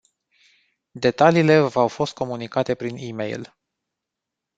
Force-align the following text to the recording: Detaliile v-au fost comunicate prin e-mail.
Detaliile 0.93 1.59
v-au 1.59 1.87
fost 1.87 2.13
comunicate 2.13 2.75
prin 2.75 2.95
e-mail. 2.99 3.55